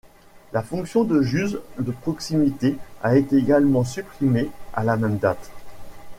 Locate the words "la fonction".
0.51-1.03